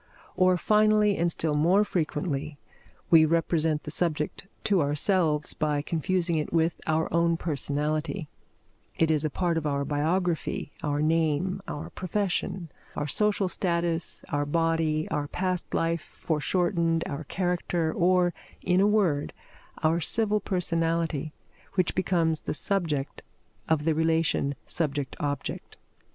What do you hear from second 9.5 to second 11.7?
of our biography, our name,